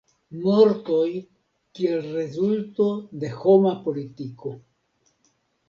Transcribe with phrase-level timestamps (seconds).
[0.43, 1.09] Mortoj
[1.81, 2.89] kiel rezulto
[3.25, 4.57] de homa politiko.